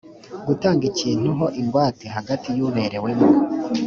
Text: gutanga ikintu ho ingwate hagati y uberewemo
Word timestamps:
gutanga 0.47 0.83
ikintu 0.91 1.27
ho 1.37 1.45
ingwate 1.59 2.05
hagati 2.15 2.47
y 2.57 2.61
uberewemo 2.67 3.27